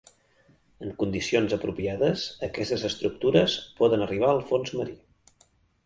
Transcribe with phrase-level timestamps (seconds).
[0.85, 5.03] En condicions apropiades, aquestes estructures poden arribar al fons marí.